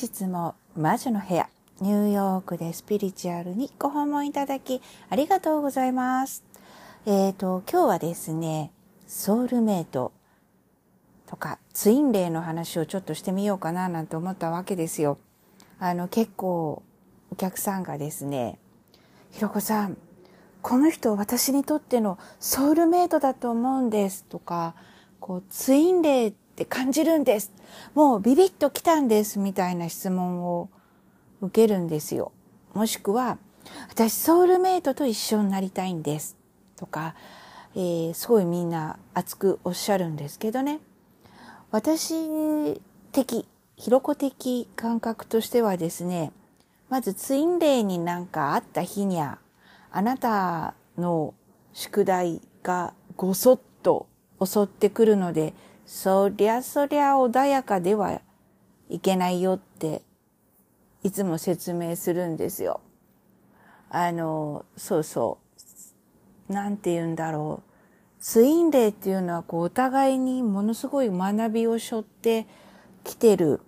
[0.00, 1.48] 日も魔女の部屋、
[1.80, 6.44] ニューヨークでスピリチュアルにご訪問いただきありがとうございます。
[7.04, 8.70] えっ、ー、と、今日はですね、
[9.08, 10.12] ソウルメイト
[11.26, 15.18] とかツインレイの話をちょっとしてみようかななんて思ったわけですよ。
[15.80, 16.82] あの、結構
[17.32, 18.60] お客さんがですね、
[19.32, 19.96] ひろこさん、
[20.62, 24.74] この人私にとってのソウルメイトだと思うんですとか、
[25.18, 27.52] こう、ツインレイって感じるんです。
[27.94, 30.68] もうビビッと来たんですみたいな質問を
[31.40, 32.32] 受けるんですよ。
[32.74, 33.38] もしくは、
[33.88, 36.36] 私ソウルメイトと一緒になりたいんです。
[36.74, 37.14] とか、
[37.76, 40.80] えー、すごいみんな熱くおっしゃるんですけどね。
[41.70, 42.80] 私
[43.12, 46.32] 的、ひろこ的感覚としてはですね、
[46.88, 49.38] まずツインレイになんかあった日にゃ、
[49.92, 51.34] あなたの
[51.72, 54.08] 宿題がごそっと
[54.44, 55.54] 襲ってくるので、
[55.88, 58.20] そりゃそりゃ穏やかでは
[58.90, 60.02] いけないよって
[61.02, 62.82] いつも説明するんですよ。
[63.88, 65.38] あの、そうそ
[66.50, 66.52] う。
[66.52, 68.22] なんて言うんだろう。
[68.22, 72.46] ツインレイっていうのはこうお互いにものすごい学びを背負って
[73.02, 73.62] きてる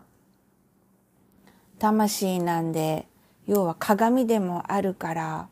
[1.79, 3.07] 魂なんで、
[3.47, 5.49] 要は鏡でもあるから、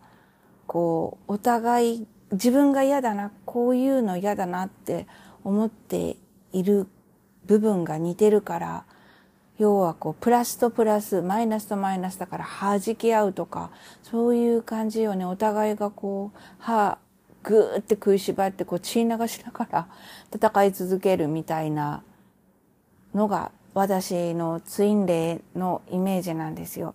[0.66, 5.06] こう、お互い自分が嫌だな、こういうの嫌だなって
[5.44, 6.19] 思って
[6.53, 6.87] いる
[7.47, 8.85] 部分が似てるから、
[9.59, 13.71] 要はこう、プラスとプラス、マイナスとマイナスだから弾き合うとか、
[14.03, 15.25] そういう感じよね。
[15.25, 16.99] お互いがこう、歯、
[17.43, 19.89] ぐーって食いしばってこう血流しながら
[20.35, 22.03] 戦い続けるみたいな
[23.15, 26.95] のが私のツインレイのイメージなんですよ。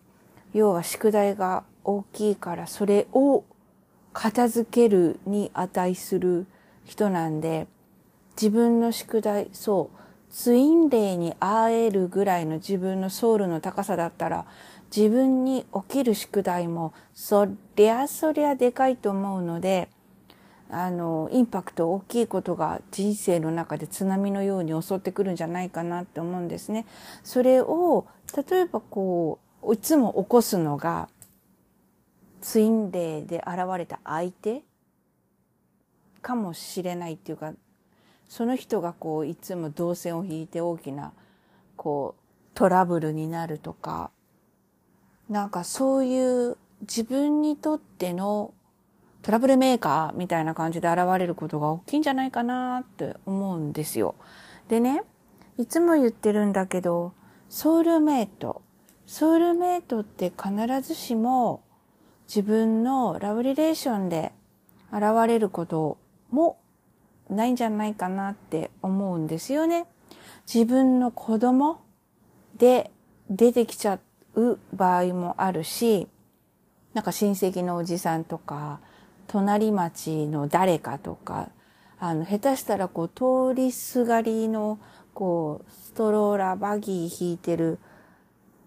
[0.54, 3.44] 要は宿題が大きいからそれを
[4.12, 6.46] 片付けるに値する
[6.86, 7.68] 人なんで、
[8.36, 9.98] 自分の宿題、そう、
[10.32, 14.46] ツインレイに会えるぐらいの自分のソウルの高さだったら、
[14.96, 19.90] 自分に起きる宿題も、そりゃそりゃでかいと思うので、
[20.70, 26.88] あの、インパクト大きいことが人生の中で津波のように襲ってくるんじゃないかなって思うんですね。
[27.24, 28.08] それを、
[28.50, 31.10] 例えばこう、いつも起こすのが、
[32.42, 34.64] ツインレイで現れた相手
[36.22, 37.54] かもしれないっていうか、
[38.34, 41.14] その人がこういつも動線を引いて大きな
[41.76, 42.24] こう
[42.56, 44.10] トラブルになるとか、
[45.30, 48.52] なんかそういう自分にとっての
[49.22, 54.16] トラブルメーカーみたいな感じで現れることが大きいんじゃないかなって思うんですよ。
[54.68, 55.04] でね、
[55.60, 57.14] いつも言ってるんだけど、
[57.50, 58.64] ソウルメイト。
[59.06, 60.52] ソウルメイトって必
[60.82, 61.62] ずしも
[62.28, 64.32] 自分のラブリレーションで
[64.92, 66.00] 現れること
[66.32, 66.58] も
[67.30, 69.88] ないんじゃないかなって思うんですよね。
[70.52, 71.82] 自分の子供
[72.58, 72.92] で
[73.30, 74.00] 出てきちゃ
[74.36, 76.08] う場合もあるし、
[76.94, 78.80] なんか親戚のおじさんとか、
[79.28, 81.50] 隣町の誰かとか、
[82.00, 84.80] あの、下手したらこう、通りすがりの、
[85.14, 87.80] こう、ストローラー、バギー引いてる、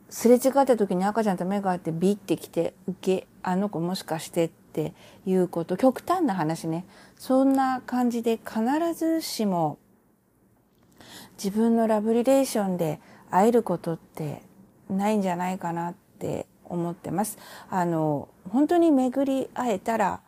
[0.09, 4.93] すれ違った時に赤ちゃんと目が合ってビッてきて、受け、あの子もしかしてって
[5.25, 6.85] いうこと、極端な話ね。
[7.19, 8.61] そんな感じで必
[8.95, 9.79] ずしも
[11.43, 13.01] 自分のラブリレーションで
[13.31, 14.43] 会えることって
[14.91, 17.39] ないんじゃないかなって思ってます。
[17.71, 20.21] あの、本当に巡り会えたら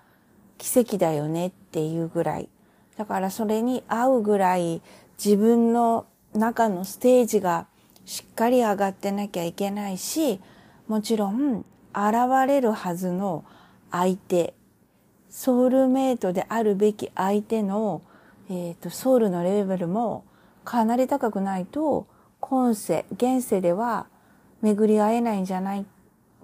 [0.57, 2.49] 奇跡だよねっていうぐらい。
[2.97, 4.83] だからそれに合うぐらい
[5.23, 7.67] 自分の中のステージが
[8.07, 10.41] しっかり上がってなきゃいけないし、
[10.89, 12.13] もちろん現
[12.47, 13.45] れるはずの
[13.91, 14.54] 相手、
[15.31, 18.03] ソウルメイトであるべき相手の、
[18.50, 20.25] えーと、ソウルのレベルも
[20.65, 22.06] かなり高くないと
[22.41, 24.06] 今世、現世では
[24.62, 25.87] 巡り合えないんじゃない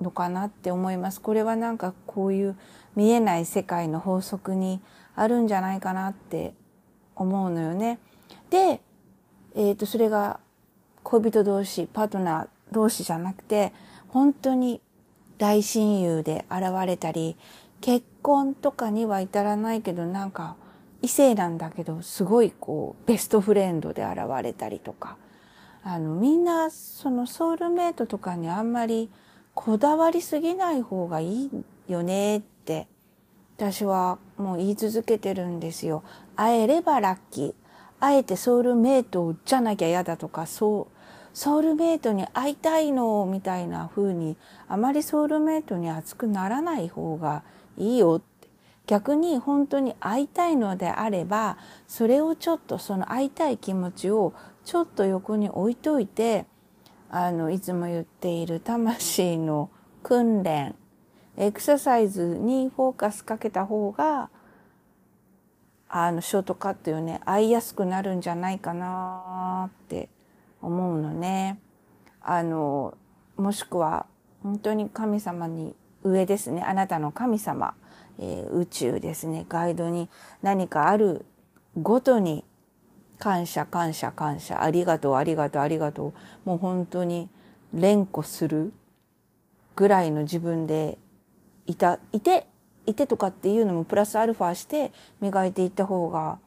[0.00, 1.20] のかなって思います。
[1.20, 2.56] これはなんかこういう
[2.96, 4.80] 見えない世界の法則に
[5.16, 6.54] あるんじゃないかなって
[7.14, 7.98] 思うのよね。
[8.50, 8.80] で、
[9.54, 10.40] えっ、ー、と、それが
[11.02, 13.72] 恋人同士、パートナー同士じゃなくて、
[14.08, 14.80] 本当に
[15.38, 17.36] 大親友で現れたり、
[17.80, 20.56] 結婚とかには至らないけど、なんか
[21.02, 25.16] 異性なんだけど、すごいこう、ベストフレンドで現れたりとか、
[25.82, 29.10] あの、みんなそのソウルメイトとかにあんまり
[29.54, 31.50] こだわりすぎない方がいい
[31.88, 32.88] よねって
[33.56, 36.02] 私はもう言い続けてるんですよ。
[36.34, 37.54] 会えればラッキー。
[38.00, 40.93] あえてソウルメイトじゃなきゃ嫌だとか、そう、
[41.34, 44.36] ソウルメイトに会いたいのみたいな風に、
[44.68, 47.42] あまりソウルメイトに熱くならない方が
[47.76, 48.48] いいよって。
[48.86, 51.58] 逆に本当に会いたいのであれば、
[51.88, 54.32] それをちょっとその会いたい気持ちを
[54.64, 56.46] ちょっと横に置いといて、
[57.10, 59.70] あの、いつも言っている魂の
[60.02, 60.76] 訓練、
[61.36, 64.30] エクササイズにフォーカスかけた方が、
[65.88, 70.08] あの、ショートカットよね、合いやすくなるんじゃないかなって
[70.64, 71.58] 思うのね。
[72.20, 72.96] あの、
[73.36, 74.06] もしくは、
[74.42, 76.62] 本当に神様に上ですね。
[76.62, 77.74] あなたの神様、
[78.18, 79.46] えー、宇宙ですね。
[79.48, 80.08] ガイドに
[80.42, 81.24] 何かある
[81.80, 82.44] ごとに
[83.18, 86.08] 感謝感謝感謝ありがとうありがとうありがと
[86.46, 87.28] うもう本当に
[87.72, 88.72] 連呼する
[89.76, 90.98] ぐらいの自分で
[91.66, 92.46] いたいて
[92.86, 96.38] いてとかっていうのもプラスアルファして磨いていった方が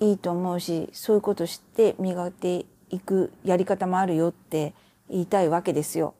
[0.00, 4.74] いいと思うしそういうことして磨いていくやり方もあるよって
[5.10, 6.14] 言いたいわけですよ。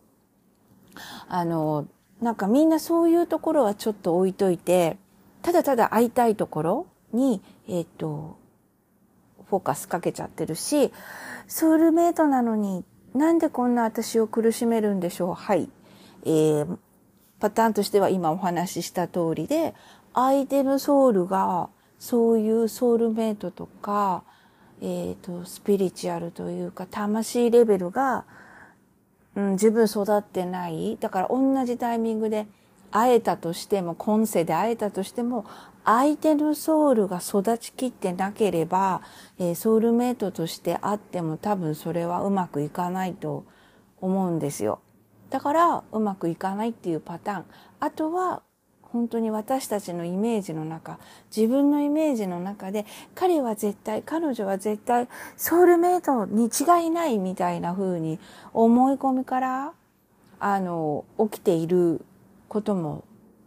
[1.28, 1.86] あの
[2.20, 4.98] なんかみんなそういうところはちょっと置いといて
[5.42, 8.36] ただただ会いたいところにえっ、ー、と
[9.48, 10.92] フォーカスかけちゃってるし、
[11.46, 12.84] ソウルメイトなのに
[13.14, 15.68] なんでこんな私を苦しめるんでしょうはい。
[16.24, 16.78] えー、
[17.38, 19.74] パターンとしては今お話しした通りで、
[20.14, 24.24] 相手のソウルがそういうソウルメイトとか、
[24.82, 28.24] えっ、ー、と、スピリチュアルというか、魂レベルが、
[29.36, 30.98] うん、自分育ってない。
[31.00, 32.46] だから同じタイミングで
[32.90, 35.46] 会えたとしても、今世で会えたとしても、
[35.84, 39.02] 相手のソウルが育ちきってなければ、
[39.38, 43.44] えー、ソウルメイトとしてあっても多分それはうまくいかないと
[44.00, 44.80] 思うんですよ。
[45.30, 47.44] だからうまくいかないっていうパターン。
[47.80, 48.42] あとは
[48.92, 50.98] 本当に私たちのイメージの中、
[51.34, 52.84] 自分のイメージの中で、
[53.14, 58.18] 彼は絶対、彼女は絶対、ソウルメイトに違いないみたいな風に
[58.52, 59.72] 思い込みから、
[60.38, 62.04] あの、起きている
[62.48, 63.04] ことも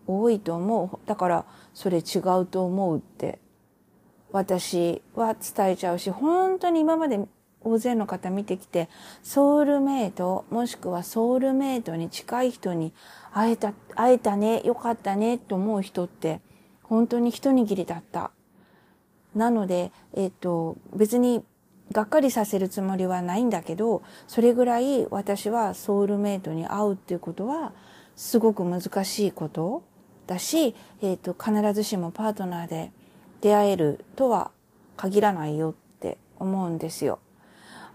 [0.07, 1.07] 多いと思う。
[1.07, 3.37] だから、それ違うと思うって
[4.31, 7.25] 私は伝えちゃうし、本当に今まで
[7.65, 8.89] 大勢の方見てきて、
[9.23, 12.93] ソウルメイト、もしくはソウルメイトに近い人に
[13.33, 16.41] 会えた、会えたね、よかったね、と思う人って、
[16.83, 18.31] 本当に一握りだった。
[19.33, 21.43] なので、えっ、と、別に
[21.91, 27.73] がっかりさせるつもりはないんだけど、それぐらい私はソウルメイトに会うっていうことは、
[28.15, 29.83] すごく難しいこと
[30.27, 32.91] だし、えっ、ー、と、必ずしもパートナーで
[33.41, 34.51] 出会えるとは
[34.97, 37.19] 限らないよって思うんですよ。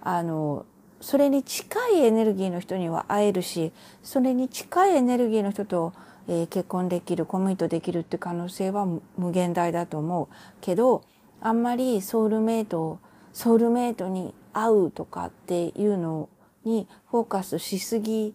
[0.02, 0.66] あの、
[1.00, 5.92] それに近いエネルギーの人には会えるし、それに近いエネルギーの人と、
[6.28, 8.86] えー、結婚できる、コミットできるって可能性は
[9.16, 10.28] 無限大だと思う。
[10.60, 11.02] けど、
[11.40, 12.98] あんまりソウルメイト、
[13.32, 16.28] ソウルメイトに会うとかっていうの
[16.64, 18.34] にフォーカスしすぎ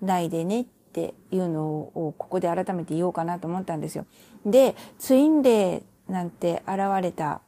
[0.00, 4.06] ないでねっていうのをここで改めて言おうかなと思ったんですよ。
[4.44, 7.40] で、ツインレイなんて現れた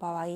[0.00, 0.26] 場合、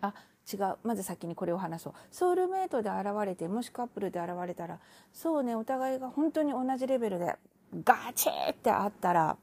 [0.00, 0.14] あ、
[0.52, 0.76] 違う。
[0.82, 1.92] まず先にこれを話そう。
[2.10, 4.78] ソウルメイトで現れて、もしカップルで現れたら、
[5.12, 7.36] そうね、お互いが本当に同じレベルで
[7.84, 9.36] ガチーってあったら、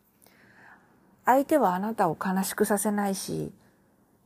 [1.25, 3.51] 相手はあなたを悲しくさせないし、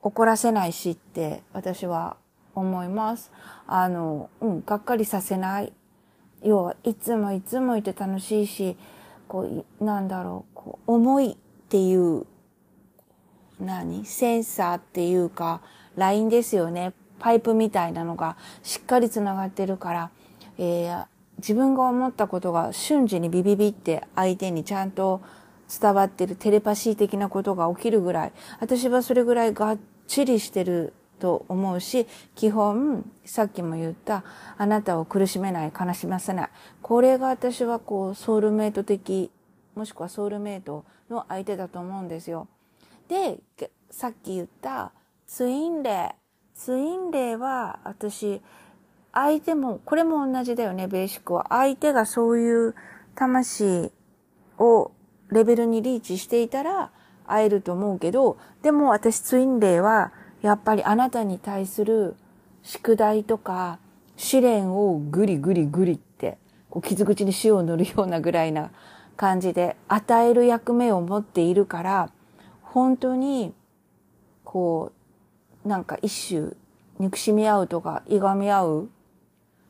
[0.02, 2.18] 怒らせないしって私は
[2.56, 3.32] 思います。
[3.68, 5.74] あの、うん、がっかりさせない
[6.44, 8.76] 要はいつもいつもいて楽しいし、
[9.28, 11.36] こう、なんだろう、こう、重いっ
[11.70, 12.26] ていう、
[13.60, 14.06] 何？
[14.06, 15.62] センサーっていうか、
[15.96, 16.94] ラインですよね。
[17.20, 20.10] パイプみたいなのがしっかり繋がってるから、
[20.58, 21.06] えー、
[21.38, 25.22] 自分が思ったことが瞬時にビビビって相手にちゃんと
[25.80, 34.24] 伝わってるテレパシー的なことが起きるぐらい、私はそれぐらいがっちりしてると思うし、基本、さっきも言った、
[34.58, 36.50] あなたを苦しめない、悲しませない。
[36.82, 39.32] これが私はこう、ソウルメイト的、
[39.76, 42.48] もしくはソウルメイトの相手だと思うんですよ。
[43.08, 43.40] で、
[43.90, 44.92] さっき言った
[45.34, 46.60] ツインレイ。
[46.60, 48.42] ツインレイは私、
[49.14, 51.46] 相手も、これも同じだよね、ベーシックは。
[51.52, 52.76] 相手がそういう
[53.16, 53.94] 魂
[54.58, 54.92] を
[55.30, 56.92] レベルにリーチしていたら
[57.26, 60.12] 会えると思うけど、でも私ツインレイは
[60.42, 62.18] やっぱりあなたに対する
[62.62, 63.80] 宿題とか
[64.18, 68.70] 試練をぐりぐりぐりって、こう傷口に塩を塗るようなぐらいな
[69.16, 72.12] 感じで与える役目を持っているから、
[72.62, 73.54] 本当に、
[74.44, 75.01] こう、
[75.66, 76.52] なんか一種
[77.00, 78.90] 憎しみ合うとかいがみ合う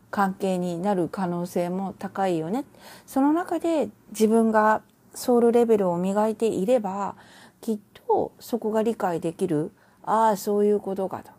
[0.10, 2.66] 関係になる可能性も高いよね。
[3.06, 4.82] その中で自分が
[5.14, 7.16] ソウルレベルを磨いていれば、
[7.62, 9.72] きっとそこが理解できる
[10.04, 11.32] ああ、そういうことかと。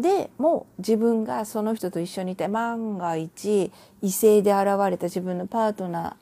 [0.00, 6.14] で、もう自分がその人と一緒にいて、万が一、異性で現れた自分のパートナー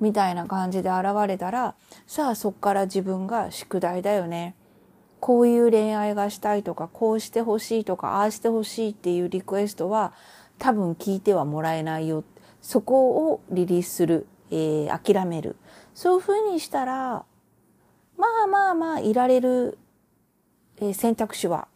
[0.00, 1.74] みたいな感じで現れたら、
[2.06, 4.54] さあそっから自分が宿題だよね。
[5.24, 10.12] こういう恋愛がしたいとか、こうしてほしいとか、ああしてほしいっていうリクエストは、
[10.58, 12.24] 多分聞いてはもらえないよ。
[12.60, 15.56] そこをリリースする、えー、諦める。
[15.94, 17.24] そういうふうにしたら、
[18.18, 19.78] まあまあまあ、いられる、
[20.76, 21.68] えー、選択肢は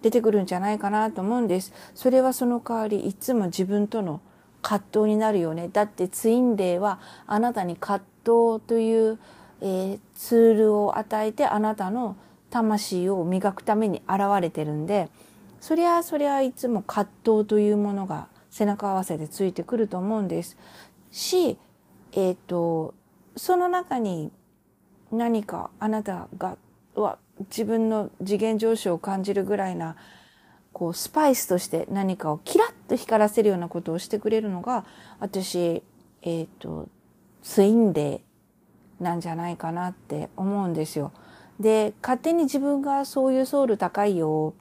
[0.00, 1.74] 出てくるんじゃないかなと思うんです。
[1.94, 4.22] それはその代わり、いつも自分との
[4.62, 5.68] 葛藤になるよね。
[5.70, 9.18] だってツインレイはあなたに葛藤という、
[9.60, 12.16] えー、ツールを与えてあなたの
[12.50, 15.08] 魂を磨くために現れてるんで、
[15.60, 20.56] そりゃそりゃいつも葛藤というものが背中合わせでついてくると思うんです。
[21.10, 21.58] し、
[22.12, 22.94] えっ、ー、と、
[23.36, 24.32] その中に
[25.12, 26.56] 何かあなたが
[26.94, 27.18] は
[27.50, 29.96] 自分の次元上昇を感じるぐらいな
[30.72, 34.84] こうスパイスとして何かをキラッと光らせるようなことをしてくれるのが
[35.18, 35.82] 私
[36.22, 36.88] えっ、ー、と
[37.42, 38.20] ツインレ
[39.00, 41.12] イなんじゃないかなって思うんですよ。
[41.60, 44.54] で勝手に自分がそういうソウル高いよ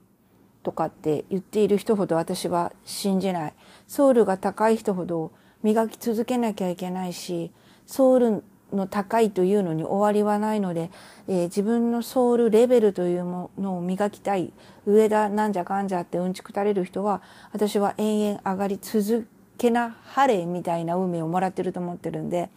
[0.61, 3.53] とかって言っている人ほど私は信じない。
[3.87, 5.31] ソウルが高い人ほど
[5.63, 7.51] 磨き続けなきゃいけないし
[7.85, 10.91] ソウルの高いというのに終わりはないので、
[11.27, 14.53] えー、自分のソウルレベルというものを磨きたい
[14.85, 19.27] 上だなんじゃかんじゃってうんちくたれる人は私は延々上がり続
[19.57, 22.49] けな晴れみたいな運命をもらってると思ってるんで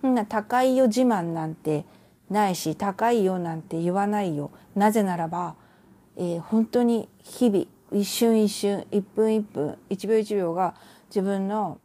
[0.00, 1.84] そんな高いよ自慢なんて
[2.30, 4.50] ないし高いよなんて言わないよ。
[4.74, 5.56] なぜならば、
[6.16, 10.74] えー、本当に日々一瞬一瞬一分一分一秒一秒が
[11.08, 11.78] 自分の、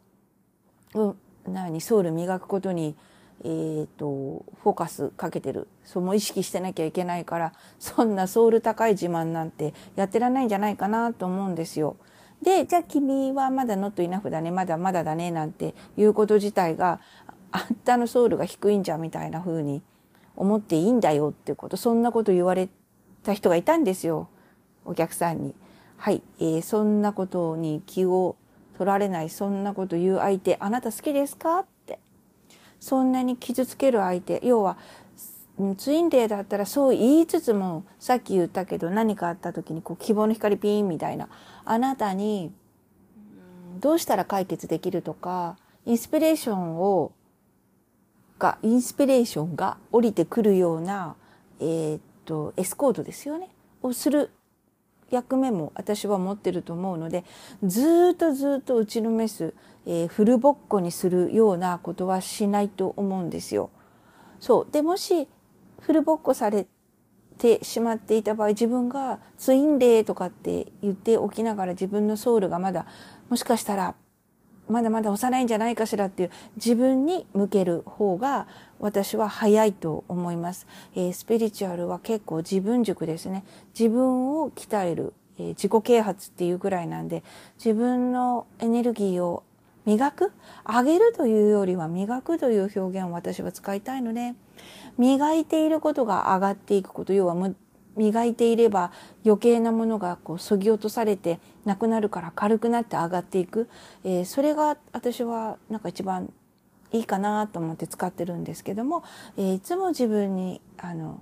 [0.94, 1.16] うん、
[1.48, 2.96] 何ソウル磨くことに
[3.44, 5.68] えーと、フォーカスかけてる。
[5.84, 11.98] その意識してなきゃいけないからそんなソウル高い自慢なんてやってらんないんじゃないかなと思うんですよ。
[12.42, 14.50] でじゃあ君はまだノットイナフだね。
[14.50, 17.00] まだまだだねなんていうこと自体が
[17.52, 19.84] あんたのソウルが低いんじゃみたいな風に
[20.36, 22.70] 思っていいんだよってことそんなこと言われ
[23.24, 24.30] た人がいたんですよ。
[24.86, 25.56] お客さんに。
[25.98, 28.36] はい、えー、そんなことに気を
[28.77, 32.00] 取られないそんなこと言う相手あなた好きですかって。
[32.80, 34.42] そんなに傷つける相手。
[34.44, 34.77] 要は
[35.77, 41.30] ツインレイだったらそう言いつつもさっき言ったけど何かあった時にこう希望の光ピーンみたいな。
[41.63, 42.51] あなたに
[43.80, 47.12] どうしたら解決できるとかインスピレーションを
[48.39, 51.15] がインスピレーションが降りてくるような
[51.60, 53.50] えー、っとエスコートですよね
[53.82, 54.32] をする
[55.12, 57.24] 役目も私は持ってると思うので
[57.63, 59.54] ずっとずっと打ちのめす、
[59.86, 63.70] えー、フルボッコにするようなことはしないと思うんですよ。
[64.39, 65.27] そうでもし
[65.80, 66.68] フルボッコされ
[67.38, 72.86] てしまっていた場合自分がツインレイとかって言っておきながら自分のソウルがまだ
[73.30, 73.96] もしかしたら
[74.69, 78.48] まだまだ幼いんじゃないかしらっていう自分に向ける方が
[78.79, 80.67] 私は早いと思います。
[80.95, 83.43] えー、スピリチュアルは結構自分塾ですね。
[83.77, 87.24] 自分を鍛える、えー、自己啓発っていうぐらいなんで
[87.57, 89.43] 自分のエネルギーを
[89.86, 90.31] 磨く
[90.67, 94.34] 上げるというよりは磨くという表現を私は使いたいので
[94.98, 97.36] 磨いていることが上がっていくこと要は
[97.96, 98.92] 磨いていれば
[99.25, 103.70] 余計なものがこう削ぎ落とされてなくなるから軽くなって上がっていく、
[104.04, 106.32] えー、それが私はなんか一番
[106.92, 109.04] いいかなと思って使ってるんですけども、
[109.38, 111.22] えー、いつも自分にあの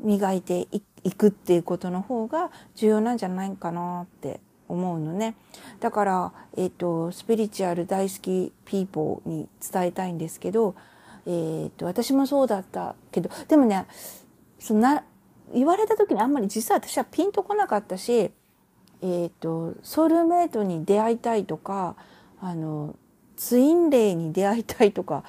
[0.00, 0.68] 磨いて
[1.04, 5.36] いくっていうことの方が重要なんじゃないかなって思うのね。
[5.80, 10.74] だから、えっ、ー、と、スピリチュアル大好きピーポーに伝えたいんですけど、
[11.26, 13.86] えっ、ー、と、私もそうだったけど、でもね、
[14.58, 15.04] そんな、
[15.54, 18.30] 言われた時にあんまり実は私はピンとこなかったし、え
[19.02, 21.96] っ、ー、と、ソウルメイトに出会いたいとか、
[22.40, 22.94] あの、
[23.36, 25.24] ツインレイに出会いたいとか、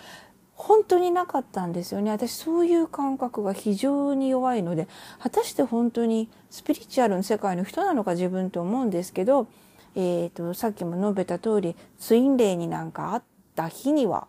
[0.55, 2.11] 本当になかったんですよね。
[2.11, 4.87] 私そういう感覚が非常に弱いので、
[5.19, 9.47] 果たして本当にスピリチュアルの世界の人なのか自分と思うんですけど、
[9.95, 13.23] えっ、ー、と、さっきも述べた通り、ツインレイになんかあっ
[13.55, 14.27] た日には、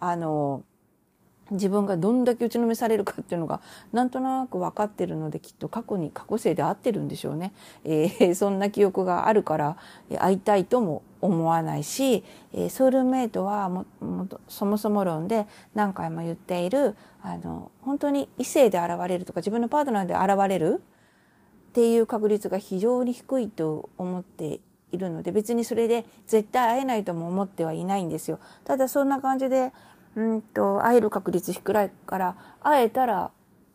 [0.00, 0.62] あの、
[1.50, 3.60] 自分がどんだけ打ちのめされるかっていうのが
[3.92, 7.52] なんとなく分かってるのできっと過去に過去生で合ってるんでしょうね。
[7.84, 9.76] えー、 そんな記憶があるから
[10.18, 20.82] 会いたいとも思わないし、えー、ソウルメイトはももそもそも論で何回も言っているあの本当に異性で現れるとか自分のパートナーで現れる
[21.70, 24.60] っていう確率が非常に低いと思って
[24.92, 28.38] いるので別にそれで絶対会えないとも思ってはいないんですよ。
[28.64, 29.72] ただそんな感じで
[30.16, 33.30] うんと、会える確率低いから、会えたら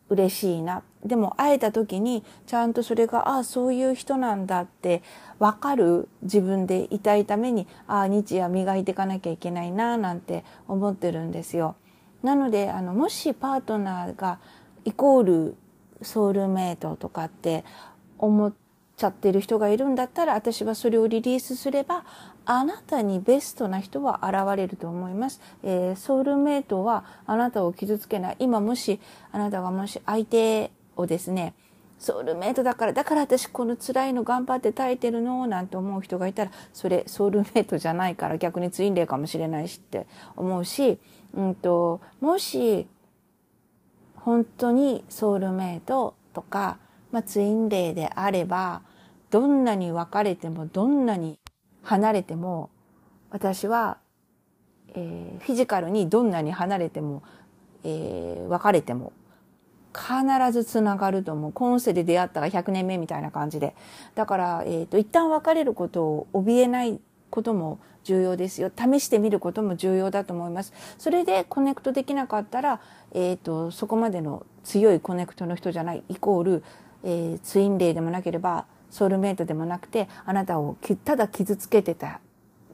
[0.08, 0.82] 嬉しいな。
[1.04, 5.02] でも会えた時に、ちゃんとそれが、ああ、そういう人なんだって
[5.38, 11.76] 分かる自分でいたいために、ああ、日夜磨いていかなきゃいけないな、なんて思ってるんですよ。
[12.24, 14.40] なので、あの、もしパートナーが
[14.84, 15.56] イコール
[16.02, 17.64] ソウルメイトとかって
[18.18, 18.52] 思っ
[18.96, 22.04] ちゃってる人がいるんだったら私はそれをリリースすれば
[22.44, 28.36] あなたにベストな人は現れると思います、えー、ソウルメイトはあなたを傷つけない。
[28.38, 31.54] 今もしあなたがもし相手をですね
[31.98, 40.06] ソウルメイトだからだから私この辛いの頑張って耐えてるのなんて思う人がいたらそれソウルメイトじゃないから逆にツインレイかもしれないしって
[40.36, 40.98] 思うし、
[41.32, 42.88] うんと、もし
[44.16, 46.78] 本当にソウルメイトとか、
[47.12, 48.82] まあ、ツインレイであれば
[49.30, 51.38] どんなに別れても、どんなに
[51.82, 52.70] 離れても、
[53.30, 53.98] 私は、
[54.94, 57.22] えー、フィジカルにどんなに離れても、
[57.82, 59.12] えー、別れても、
[59.94, 61.52] 必ずつながると思う。
[61.52, 63.74] 今世で出会ったら100年目みたいな感じで。
[64.14, 67.00] だから、えっ、ー、と、一旦別れることを怯えない
[67.30, 68.70] ことも重要ですよ。
[68.76, 70.72] 試してみることも重要だと思います。
[70.98, 72.80] それでコネクトできなかったら、
[73.12, 76.64] えっ、ー、と、そこまでの強いコネクトの人じゃない、イコール、
[77.04, 82.20] えー、ツインレイでもなければ、ソウルメイトでもなくてあなたをただ傷つけてた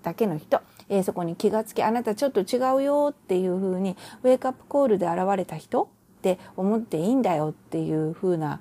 [0.02, 5.84] だけの人、えー、そこに気がつきあなたちょっと違うよっていうふうにウェイクアップコールで現れた人
[6.18, 8.60] って思っていいんだよっていうふうな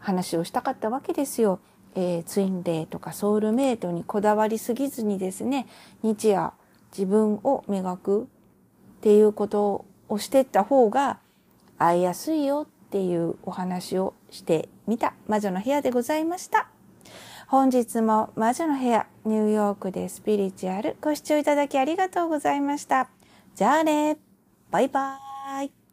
[0.00, 1.60] 話をしたかったわけですよ。
[1.94, 5.68] えー、ツインレイとかソウルメイトにこだわりすぎずにですね
[6.02, 6.52] 日夜
[6.90, 8.26] 自分を磨くっ
[9.00, 11.20] ていうことをしてった方が
[11.78, 16.68] 会いやすいよっていうお話をしてみた魔女の部屋でございました。
[17.46, 23.08] 本日も魔女の部屋ニューヨークでスピリチュアルご視聴いただきありがとうございました。
[23.54, 24.18] じゃあね。
[24.70, 25.83] バイバーイ。